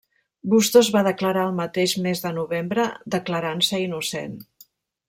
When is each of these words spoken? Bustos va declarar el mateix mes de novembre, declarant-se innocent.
Bustos 0.53 0.89
va 0.95 1.03
declarar 1.07 1.43
el 1.49 1.53
mateix 1.59 1.95
mes 2.07 2.25
de 2.25 2.33
novembre, 2.41 2.89
declarant-se 3.19 3.85
innocent. 3.89 4.37